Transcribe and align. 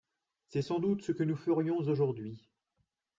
C’est 0.47 0.63
sans 0.63 0.79
doute 0.79 1.03
ce 1.03 1.11
que 1.11 1.21
nous 1.23 1.35
ferions 1.35 1.77
aujourd’hui. 1.77 2.49